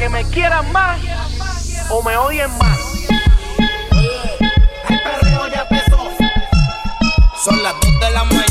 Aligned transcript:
que 0.00 0.08
me 0.08 0.24
quieran 0.30 0.72
más 0.72 0.98
o 1.90 2.02
me 2.02 2.16
odien 2.16 2.50
más. 2.56 2.78
El 4.88 5.02
perreo 5.02 5.46
ya 5.48 5.66
empezó. 5.68 6.08
Son 7.44 7.62
las 7.62 7.74
2 7.82 8.00
de 8.00 8.10
la 8.10 8.24
mañana. 8.24 8.49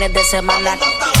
fines 0.00 0.14
de 0.14 0.24
semana. 0.24 1.19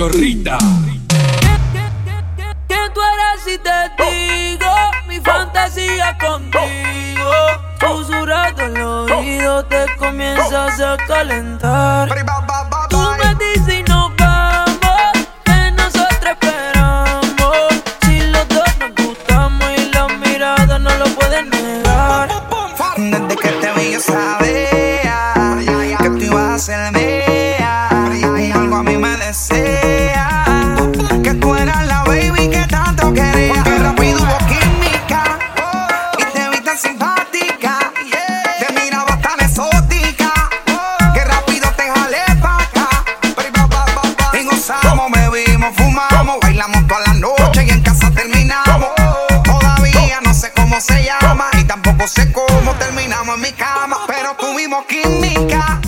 cachorrita. 0.00 0.56
¿Quién 2.68 2.92
tú 2.94 3.00
eres 3.02 3.44
si 3.44 3.58
te 3.58 4.02
digo 4.02 4.70
mi 5.06 5.20
fantasía 5.20 6.16
contigo? 6.18 7.30
Susurrando 7.80 8.64
el 8.64 8.82
oído 8.82 9.64
te 9.66 9.84
comienzas 9.98 10.80
a 10.80 10.96
calentar. 11.06 12.08
sé 52.20 52.32
cómo 52.32 52.74
terminamos 52.74 53.36
en 53.36 53.40
mi 53.40 53.52
cama, 53.52 53.98
pero 54.06 54.34
tuvimos 54.36 54.84
química. 54.86 55.79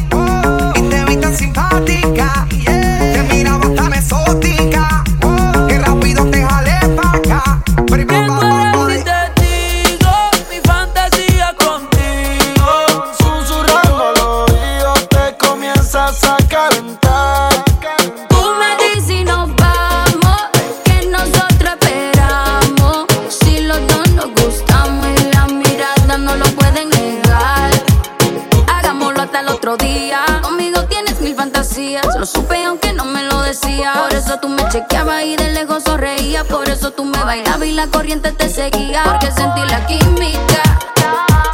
seguía 38.62 39.02
porque 39.04 39.30
sentí 39.32 39.60
la 39.68 39.84
química. 39.86 40.62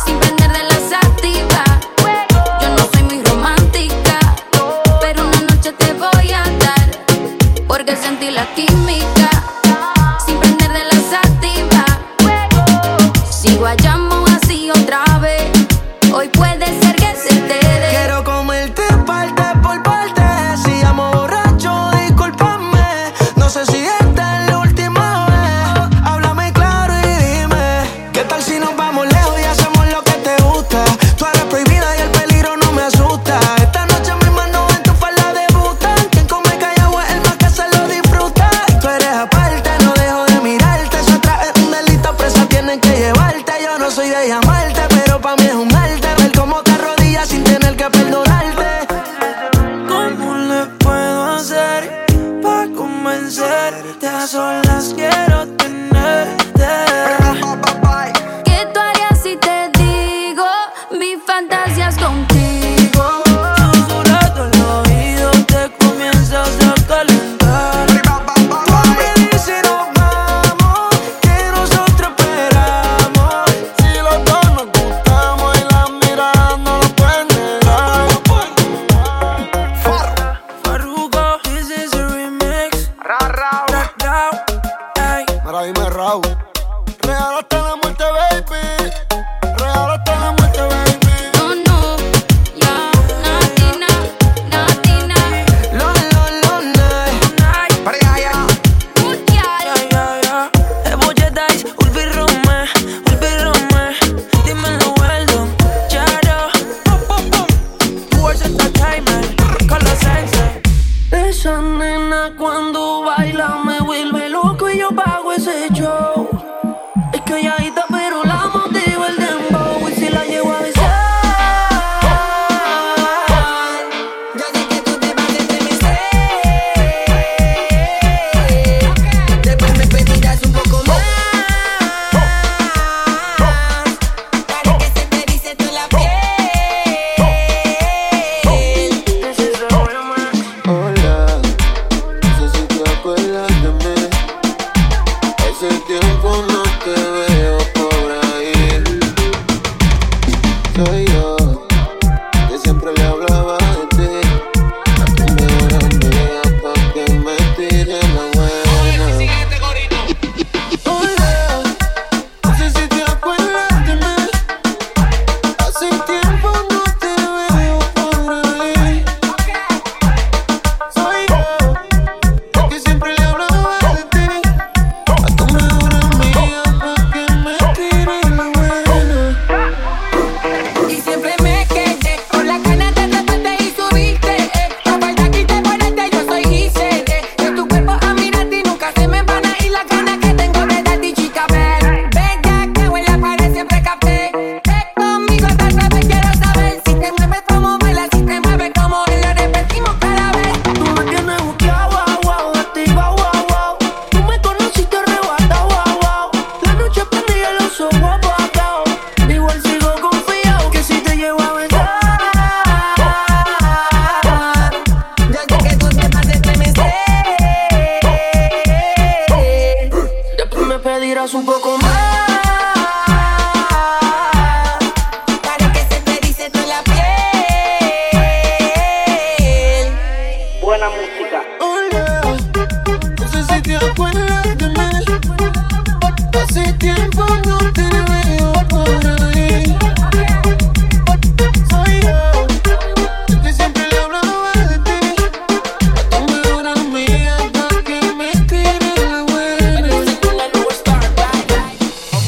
Sin 0.04 0.18
prender 0.18 0.50
de 0.52 0.62
las 0.64 0.92
activas. 0.92 1.70
Yo 2.60 2.68
no 2.76 2.82
soy 2.92 3.02
muy 3.04 3.22
romántica, 3.22 4.18
pero 5.00 5.26
una 5.26 5.40
noche 5.40 5.72
te 5.72 5.94
voy 5.94 6.32
a 6.32 6.42
dar 6.64 6.88
porque 7.66 7.96
sentí 7.96 8.30
la 8.30 8.44
química. 8.54 9.30
Sin 10.24 10.36
prender 10.38 10.70
de 10.70 10.84
las 10.92 11.12
activas. 11.24 11.90
Si 13.30 13.56
guayamos 13.56 14.30
así 14.30 14.70
otra 14.70 15.02
vez, 15.18 15.50
hoy 16.12 16.28
puedo. 16.28 16.57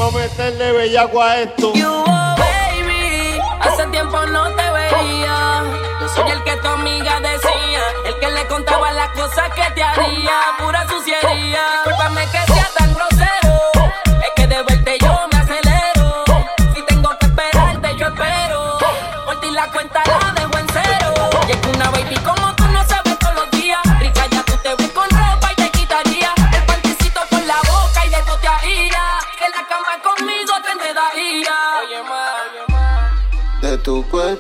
Vamos 0.00 0.14
a 0.14 0.18
meterle 0.18 0.72
bellaco 0.72 1.22
a 1.22 1.40
esto. 1.40 1.74
You, 1.74 2.04
baby, 2.06 3.38
hace 3.60 3.86
tiempo 3.88 4.24
no 4.28 4.46
te 4.56 4.70
veía. 4.70 5.62
Yo 6.00 6.08
soy 6.08 6.30
el 6.30 6.42
que 6.42 6.56
tu 6.56 6.68
amiga 6.68 7.20
decía, 7.20 7.82
el 8.06 8.18
que 8.18 8.30
le 8.30 8.46
contaba 8.46 8.92
las 8.92 9.10
cosas 9.10 9.52
que 9.54 9.70
te 9.74 9.82
haría. 9.82 10.40
Pura 10.58 10.88
suciedad, 10.88 11.84
discúlpame 11.84 12.22
que 12.32 12.52
sea 12.54 12.70
tan 12.78 12.94
grosero. 12.94 13.49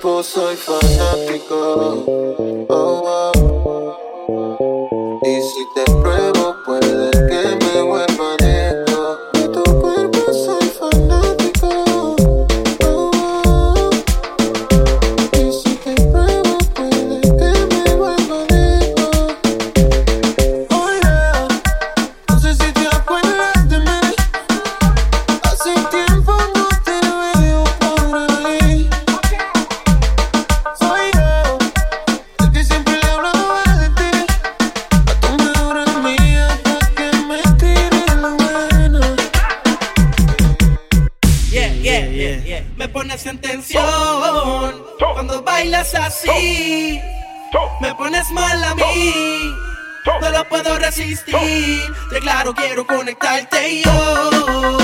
tiempo 0.00 0.22
soy 0.22 0.56
fanático. 0.56 2.04
Oh, 2.68 3.32
oh. 3.34 3.39
existir. 51.00 51.94
Claro, 52.20 52.54
quiero 52.54 52.86
conectarte 52.86 53.82
yo. 53.82 54.79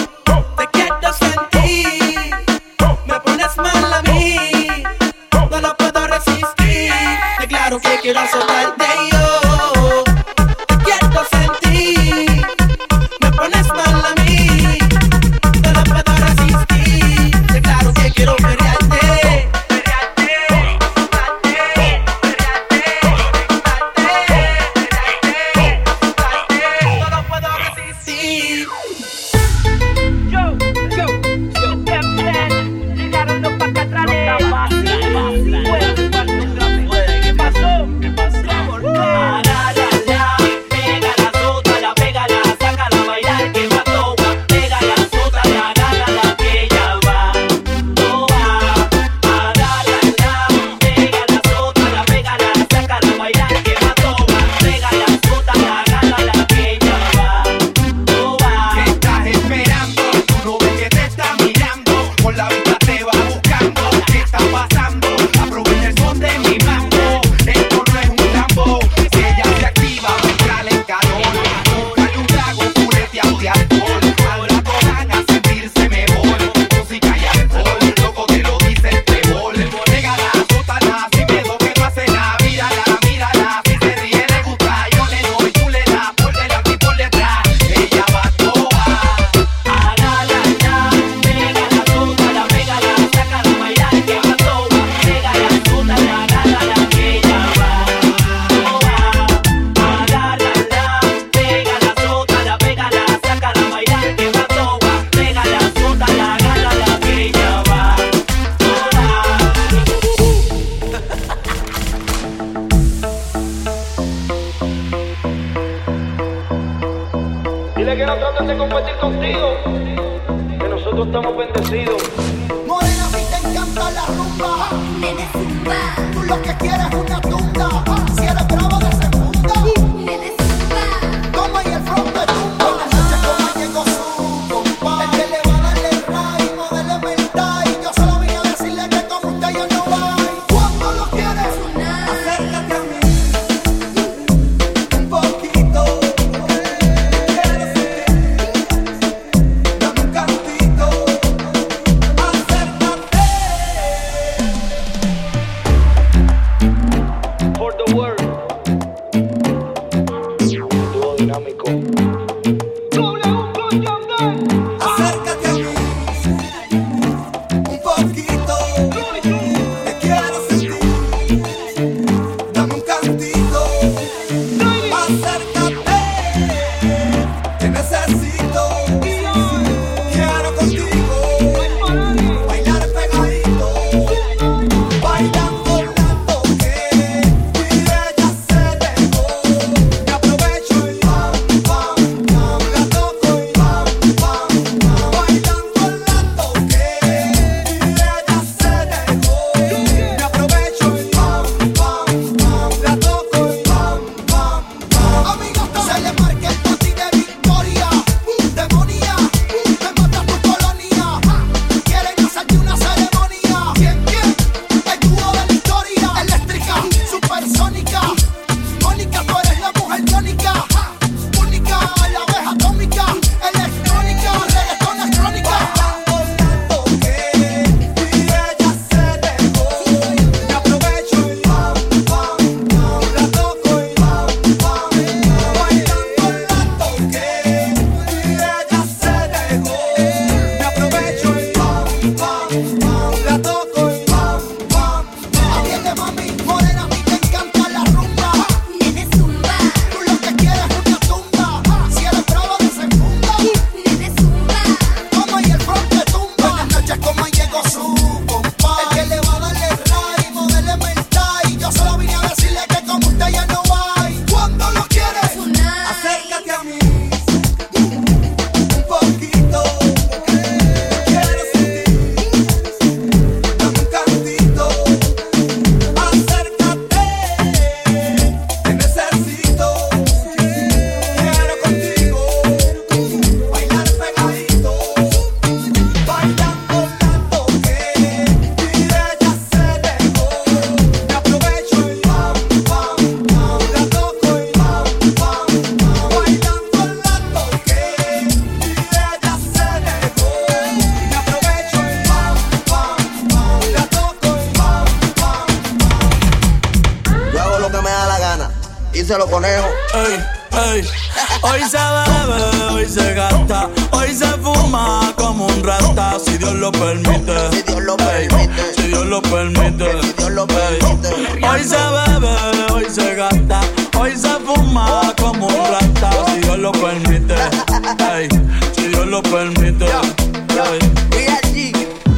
si 328.74 328.88
Dios 328.88 329.06
lo 329.06 329.22
permite. 329.22 329.86
Y 329.86 331.46
allí, 331.46 331.72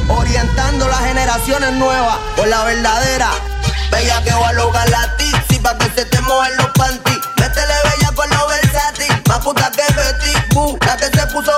orientando 0.07 0.87
las 0.87 0.99
generaciones 0.99 1.73
nuevas 1.73 2.17
por 2.35 2.47
la 2.47 2.63
verdadera. 2.63 3.31
Bella 3.91 4.23
que 4.23 4.31
va 4.31 4.49
a 4.49 4.53
lograr 4.53 4.89
la 4.89 5.17
tizi 5.17 5.59
pa' 5.59 5.77
que 5.77 5.89
se 5.95 6.05
te 6.05 6.21
mojen 6.21 6.55
los 6.57 6.67
panties. 6.77 7.19
Métele 7.37 7.73
bella 7.83 8.11
con 8.15 8.29
lo 8.29 8.47
versátil, 8.47 9.23
más 9.27 9.39
puta 9.39 9.71
que 9.71 9.93
Betty 9.93 10.53
Boo, 10.53 10.77
la 10.85 10.95
que 10.97 11.05
se 11.05 11.25
puso 11.27 11.51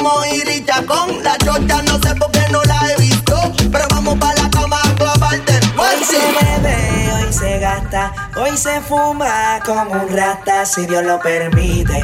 como 0.00 0.24
Irita 0.24 0.82
con 0.86 1.22
la 1.22 1.36
chota, 1.36 1.82
no 1.82 1.98
sé 1.98 2.14
por 2.14 2.30
qué 2.30 2.46
no 2.50 2.62
la 2.62 2.80
he 2.90 3.00
visto, 3.00 3.36
pero 3.70 3.84
vamos 3.90 4.16
para 4.18 4.42
la 4.42 4.50
cama 4.50 4.80
a 4.82 4.94
clavarte. 4.94 5.60
Pues 5.76 5.98
hoy 5.98 6.04
se 6.04 6.18
bebe, 6.18 7.12
hoy 7.12 7.32
se 7.32 7.58
gasta, 7.58 8.12
hoy 8.36 8.56
se 8.56 8.80
fuma 8.80 9.60
como 9.64 9.92
un 9.92 10.08
rata, 10.16 10.64
si 10.64 10.86
Dios 10.86 11.04
lo 11.04 11.20
permite, 11.20 12.02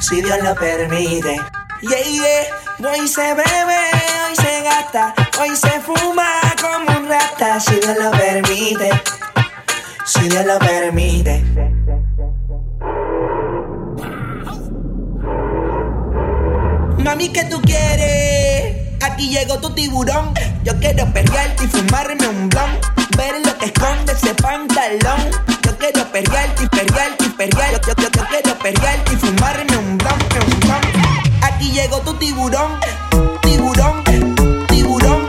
si 0.00 0.20
Dios 0.20 0.38
lo 0.42 0.54
permite. 0.56 1.40
Yeah, 1.80 2.02
yeah. 2.02 2.90
Hoy 2.90 3.06
se 3.06 3.22
bebe, 3.22 3.80
hoy 4.26 4.36
se 4.36 4.62
gasta, 4.62 5.14
hoy 5.40 5.54
se 5.54 5.80
fuma 5.80 6.28
como 6.60 6.98
un 6.98 7.08
rata, 7.08 7.60
si 7.60 7.76
Dios 7.76 7.96
lo 7.98 8.10
permite, 8.10 8.90
si 10.04 10.28
Dios 10.28 10.44
lo 10.44 10.58
permite. 10.58 11.83
Mami, 17.14 17.28
¿qué 17.28 17.44
tú 17.44 17.62
quieres? 17.62 18.74
Aquí 19.00 19.28
llegó 19.28 19.60
tu 19.60 19.72
tiburón. 19.72 20.34
Yo 20.64 20.76
quiero 20.80 21.06
pelearte 21.12 21.62
y 21.62 21.68
fumarme 21.68 22.26
un 22.26 22.48
blon. 22.48 22.70
Ver 23.16 23.36
lo 23.46 23.56
que 23.56 23.66
esconde 23.66 24.12
ese 24.14 24.34
pantalón. 24.34 25.30
Yo 25.62 25.78
quiero 25.78 26.10
pelearte 26.10 26.64
y 26.64 26.66
pelearte 26.66 27.24
y 27.24 27.28
pelearte. 27.28 27.86
Yo, 27.86 27.94
yo, 28.02 28.10
yo, 28.10 28.24
quiero 28.26 28.58
pelearte 28.58 29.12
y 29.12 29.16
fumarme 29.16 29.76
un 29.76 29.96
blon, 29.96 30.18
un 30.44 30.58
blon. 30.58 30.80
Aquí 31.42 31.70
llegó 31.70 32.00
tu 32.00 32.14
tiburón. 32.14 32.80
Tiburón, 33.42 34.02
tiburón. 34.66 35.28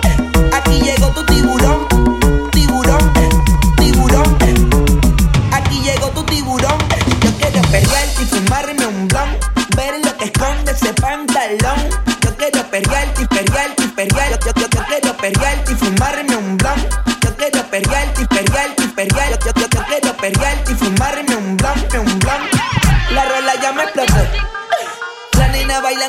Aquí 0.53 0.81
llegó 0.81 1.09
tu 1.09 1.23
tiburón. 1.27 1.94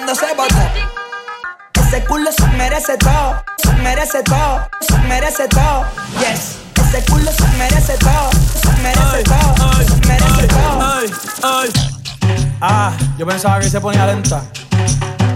Bailando 0.06 0.14
se 0.14 0.34
botó. 0.34 1.86
Ese 1.88 2.04
culo 2.04 2.30
se 2.32 2.46
merece 2.56 2.96
todo, 2.98 3.42
se 3.58 3.72
merece 3.74 4.22
todo, 4.22 4.68
se 4.80 4.98
merece 4.98 5.48
todo. 5.48 5.84
Yes. 6.18 6.58
Ese 6.88 7.04
culo 7.10 7.30
se 7.32 7.46
merece 7.58 7.96
todo, 7.98 8.30
se 8.62 8.82
merece 8.82 9.22
todo, 9.24 9.72
se 9.82 10.06
merece 10.06 10.46
todo. 10.48 10.80
Ay, 10.80 11.10
ay. 11.42 11.70
Ah, 12.60 12.92
yo 13.18 13.26
pensaba 13.26 13.60
que 13.60 13.68
se 13.68 13.80
ponía 13.80 14.06
lenta. 14.06 14.42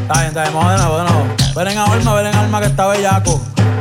Está 0.03 0.15
bien, 0.15 0.27
está 0.29 0.43
bien, 0.43 0.55
vamos 0.55 0.73
de 0.73 0.79
nuevo, 0.79 0.99
de 0.99 1.05
nuevo. 1.05 1.37
Ven 1.55 1.69
en 1.69 1.79
alma, 1.79 2.15
ven 2.15 2.27
en 2.27 2.35
alma 2.35 2.61
que 2.61 2.67
está 2.67 2.87
bellaco. 2.87 3.41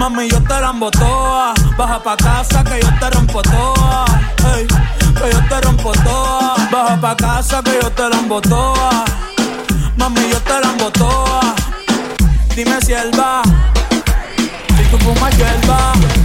Mami, 0.00 0.30
yo 0.30 0.40
te 0.44 0.58
la 0.58 0.72
toa. 0.98 1.52
Baja 1.76 2.02
pa' 2.02 2.16
casa 2.16 2.64
que 2.64 2.80
yo 2.80 2.88
te 2.98 3.10
rompo 3.10 3.42
toa. 3.42 4.06
Que 4.40 5.30
yo 5.30 5.40
te 5.46 5.60
rompo 5.60 5.92
toa. 5.92 6.56
Baja 6.72 6.98
pa' 6.98 7.14
casa 7.14 7.62
que 7.62 7.78
yo 7.82 7.90
te 7.92 8.08
la 8.08 8.40
toa. 8.40 9.04
Mami, 9.98 10.22
yo 10.30 10.40
te 10.40 10.58
la 10.58 10.90
toa. 10.90 11.54
Dime 12.56 12.80
si 12.80 12.94
él 12.94 13.10
va. 13.12 13.42
Si 14.78 14.84
tú 14.90 14.96
fumas 15.04 15.36
hierba. 15.36 16.19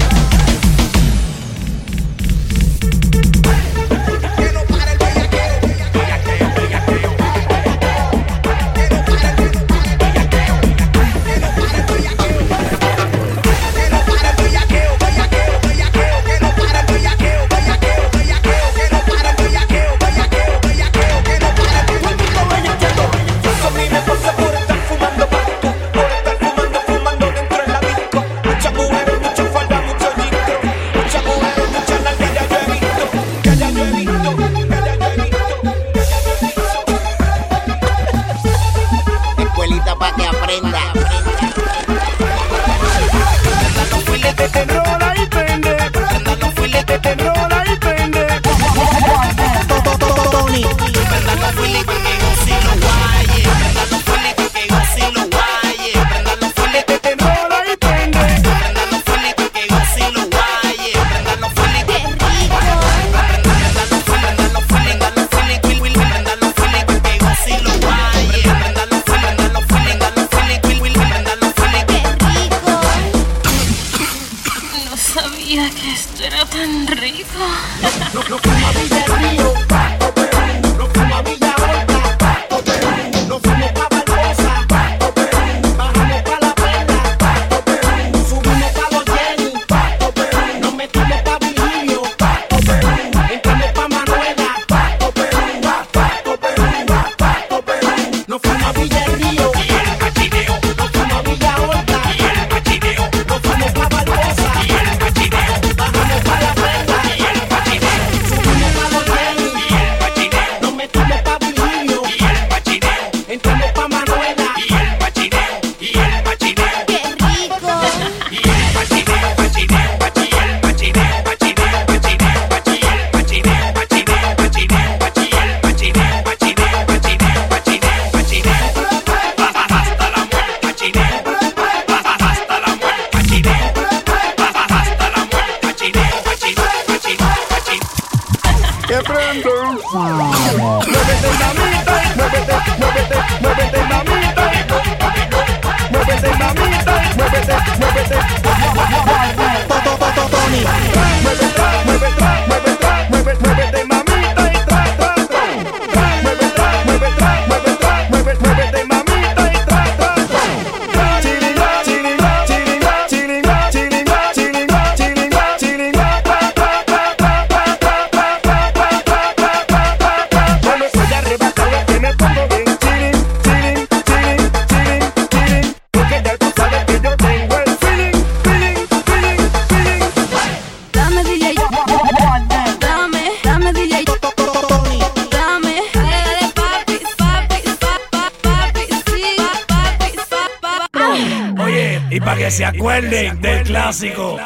Acuerden 192.85 193.41
del 193.41 193.63
clásico. 193.63 194.37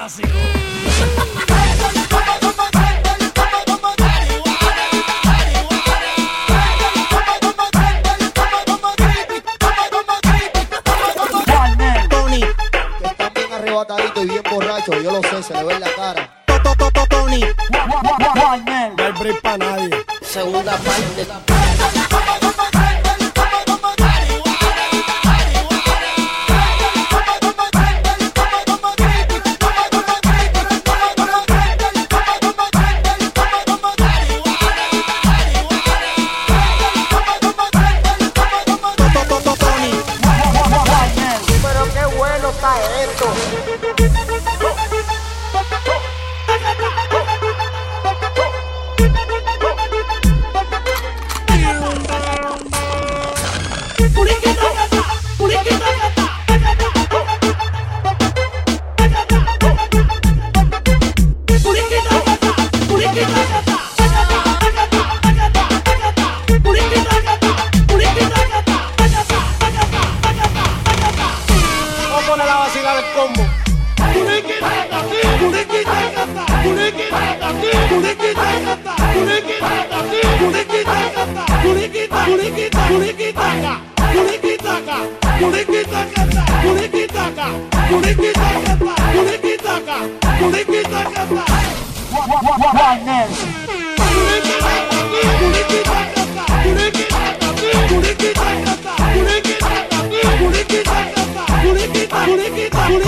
Thank 43.51 44.29
you. 44.31 44.38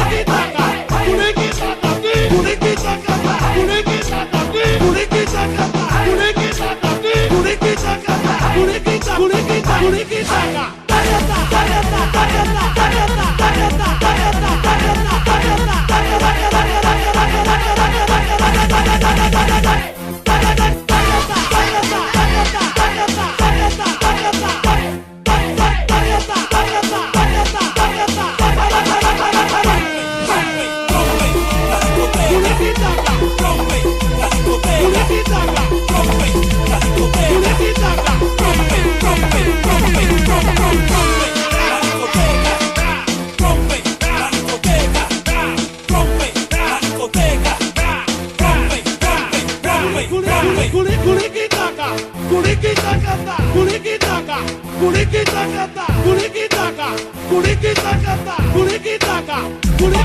uriki 0.02 0.34
saka 0.38 0.66
uriki 1.12 1.50
saka 1.60 1.90
uriki 2.38 2.74
saka 2.84 3.14
uriki 3.62 4.00
saka 4.10 4.40
uriki 4.90 5.22
saka 5.32 5.64
uriki 6.12 6.50
saka 6.60 6.90
uriki 6.98 7.20
saka 7.22 7.32
uriki 7.42 7.74
saka 7.78 8.14
uriki 8.62 8.96
saka 9.06 9.22
uriki 9.24 9.58
saka 9.62 9.86
uriki 9.88 10.20
saka 10.26 11.72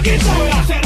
Todas 0.04 0.85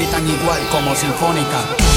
gritan 0.00 0.26
igual 0.26 0.66
como 0.70 0.94
sinfónica. 0.94 1.89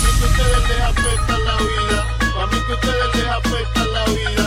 Mí 0.00 0.10
que 0.18 0.24
ustedes 0.24 0.68
les 0.68 0.80
afecta 0.80 1.38
la 1.38 1.56
vida, 1.56 2.06
a 2.42 2.46
mí 2.46 2.58
que 2.66 2.72
ustedes 2.72 3.16
les 3.16 3.28
afecta 3.28 3.84
la 3.84 4.04
vida. 4.06 4.41